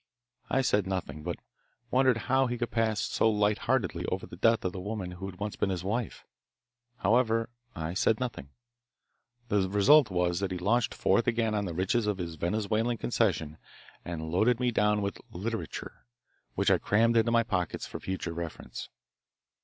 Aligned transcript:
I 0.49 0.61
said 0.61 0.87
nothing, 0.87 1.21
but 1.21 1.37
wondered 1.91 2.17
how 2.25 2.47
he 2.47 2.57
could 2.57 2.71
pass 2.71 3.01
so 3.01 3.29
lightheartedly 3.29 4.03
over 4.07 4.25
the 4.25 4.35
death 4.35 4.65
of 4.65 4.73
the 4.73 4.79
woman 4.81 5.11
who 5.11 5.27
had 5.27 5.35
once 5.39 5.55
been 5.55 5.69
his 5.69 5.83
wife. 5.83 6.25
However, 6.97 7.49
I 7.75 7.93
said 7.93 8.19
nothing. 8.19 8.49
The 9.49 9.69
result 9.69 10.09
was 10.09 10.39
he 10.39 10.47
launched 10.57 10.95
forth 10.95 11.27
again 11.27 11.53
on 11.53 11.65
the 11.65 11.75
riches 11.75 12.07
of 12.07 12.17
his 12.17 12.33
Venezuelan 12.33 12.97
concession 12.97 13.59
and 14.03 14.31
loaded 14.31 14.59
me 14.59 14.71
down 14.71 15.03
with 15.03 15.19
"literature," 15.31 16.03
which 16.55 16.71
I 16.71 16.79
crammed 16.79 17.15
into 17.15 17.31
my 17.31 17.43
pocket 17.43 17.83
for 17.83 17.99
future 17.99 18.33
reference. 18.33 18.89